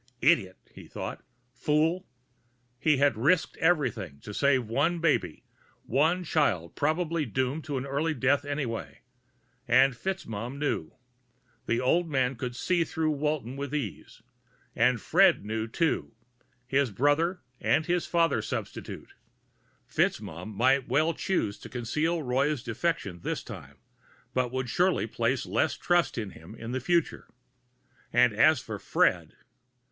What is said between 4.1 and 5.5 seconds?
to save one baby,